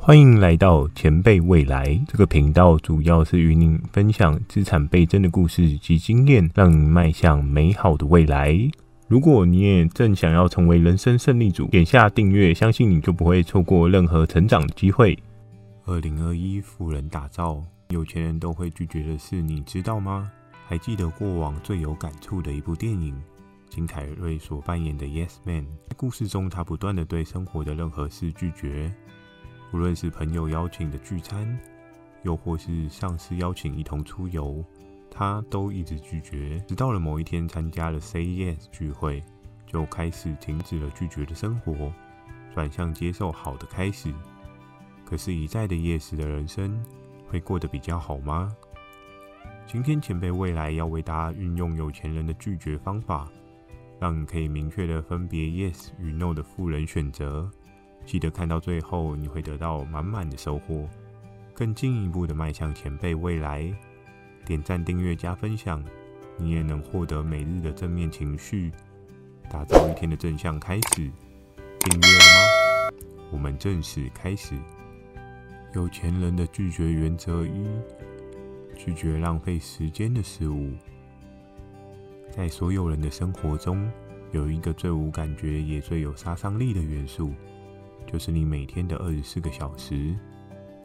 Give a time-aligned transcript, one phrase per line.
[0.00, 8.56] 欢迎来到前辈未来这个频道，主要是与您分享资产倍增的故事及经验，让你迈向美好的未来。
[9.06, 15.18] 如果你也正想要成为人生胜利组，点下订阅，相信你就不会错过任何成长的机会。
[15.84, 20.30] 二零二一富人打造，有钱人都会拒绝的事，你知道吗？
[20.66, 23.14] 还记得过往最有感触的一部电影？
[23.68, 25.66] 金凯瑞所扮演的 Yes Man，
[25.98, 28.90] 故事中，他不断的对生活的任何事拒绝，
[29.72, 31.58] 无论是朋友邀请的聚餐，
[32.22, 34.64] 又或是上司邀请一同出游，
[35.10, 36.58] 他都一直拒绝。
[36.66, 39.22] 直到了某一天参加了 Say Yes 聚会，
[39.66, 41.92] 就开始停止了拒绝的生活，
[42.54, 44.12] 转向接受好的开始。
[45.04, 46.82] 可是，一再的 Yes 的人生
[47.28, 48.54] 会过得比较好吗？
[49.66, 53.28] 今天前辈未来要为大家运用有钱人的拒绝方法。
[54.00, 57.50] 让你可以明确的分别 yes 与 no 的富人选择，
[58.08, 60.88] 记得看到最后，你会得到满满的收获，
[61.52, 63.70] 更进一步的迈向前辈未来。
[64.46, 65.84] 点赞、订阅、加分享，
[66.38, 68.72] 你也能获得每日的正面情绪，
[69.50, 71.10] 打造一天的正向开始。
[71.80, 72.96] 订阅了吗？
[73.30, 74.54] 我们正式开始。
[75.74, 77.66] 有钱人的拒绝原则一：
[78.74, 80.72] 拒绝浪费时间的事物。
[82.30, 83.86] 在所有人的生活中，
[84.32, 87.34] 有一个最无感觉也最有杀伤力的元素，
[88.10, 90.16] 就是你每天的二十四个小时。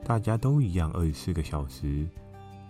[0.04, 2.06] 大家都一样，二十四个小时，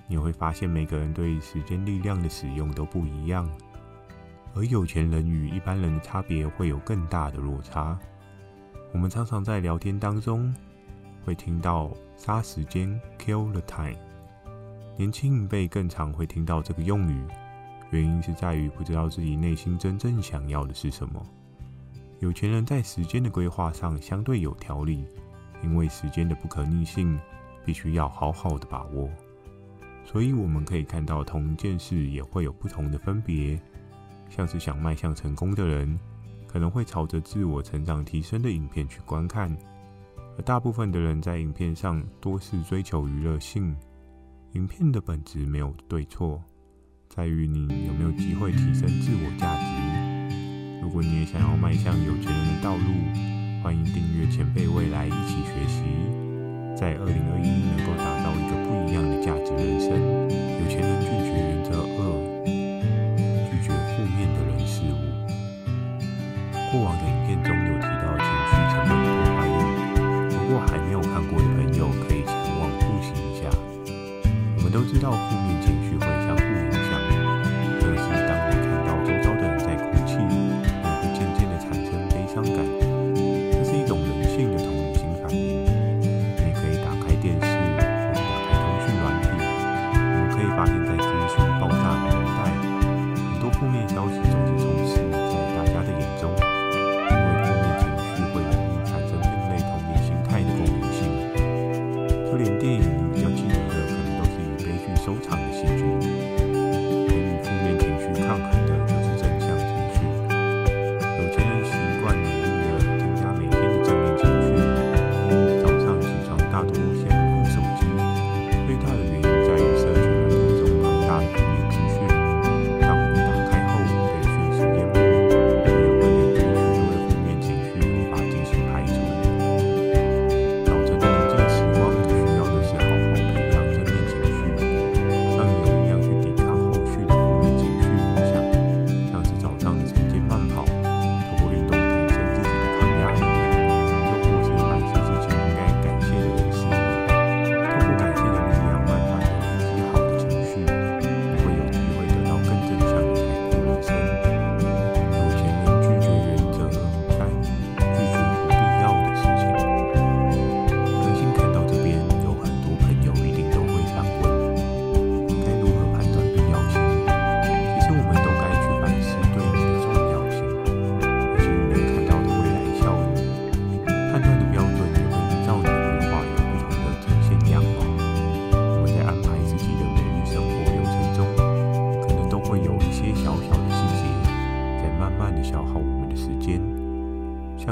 [0.08, 3.50] 你会发现每个人对时间力量的使用都不一样，
[4.54, 7.98] 而有钱人与一般人的差别会有更大的落差。
[8.92, 10.54] 我们常常在聊天当中
[11.26, 13.98] 会听到“杀时间 ”（kill the time），
[14.96, 17.26] 年轻一辈更常会听到这个用语。
[17.90, 21.26] 原因是在于不知道自己内心真正想要的是什么。
[22.24, 25.04] 有钱人在时间的规划上相对有条理，
[25.62, 27.20] 因为时间的不可逆性
[27.66, 29.10] 必须要好好的把握。
[30.06, 33.62] 所以我们可以看到，同一件事也会有不同的分别。
[34.30, 36.00] 像是想迈向成功的人，
[36.48, 39.54] 可能会朝着自我成长提升的影片去观看；
[40.38, 43.76] 而大部分的人在影片上多是追求娱乐性。
[44.54, 46.42] 影片的本质没有对错。
[47.10, 50.13] 在于你有没有机会提升自我价值。
[50.84, 52.84] 如果你也想要迈向有钱人的道路，
[53.64, 55.82] 欢迎订阅前辈未来一起学习，
[56.76, 60.53] 在二零二一能够打造一个不一样的价值人生。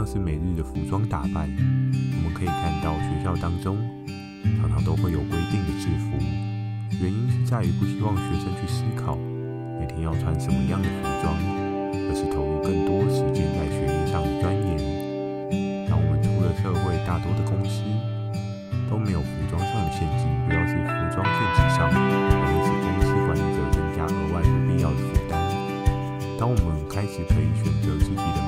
[0.01, 3.77] 像是每日的服装打扮，我们可以看到学校当中
[4.57, 6.17] 常常都会有规定的制服，
[6.97, 9.13] 原因是在于不希望学生去思考
[9.77, 11.37] 每天要穿什么样的服装，
[11.93, 14.73] 而是投入更多时间在学业上的钻研。
[15.85, 17.85] 当我们出了社会，大多的公司
[18.89, 25.37] 都没有服装上的限制，主要是服装限制上，可能使公司管理者增加额外不必要的负担。
[26.41, 28.40] 当我们开始可以选择自己的。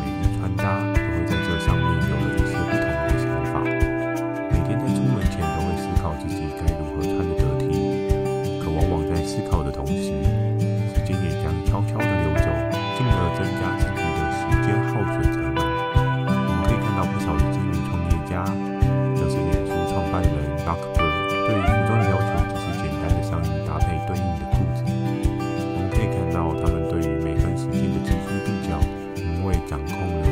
[29.86, 30.23] ہاں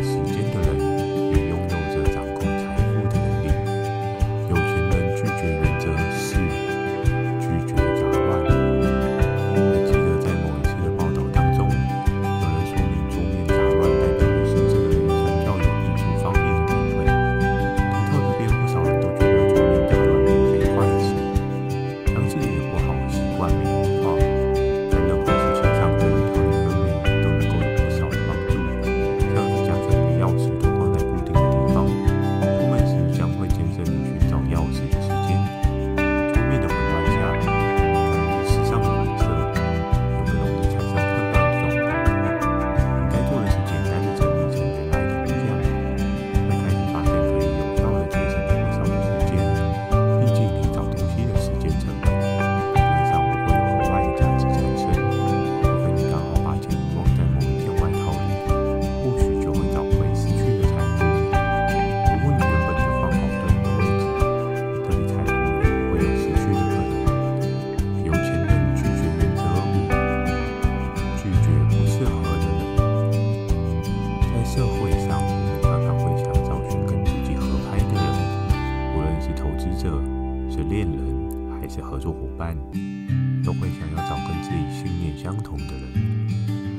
[83.43, 86.11] 都会想要找跟自己信念相同的人。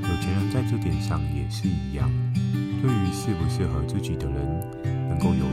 [0.03, 2.11] 有钱人在这点上也是一样
[2.83, 4.37] 对于适不适合自己的人
[5.09, 5.45] 能够有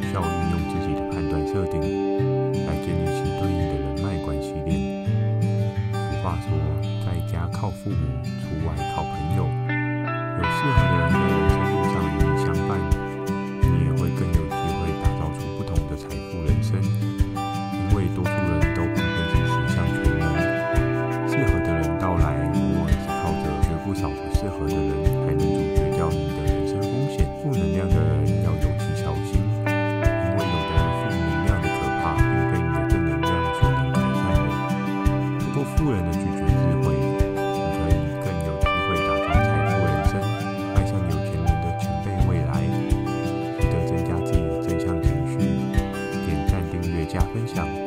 [47.09, 47.78] 家分享。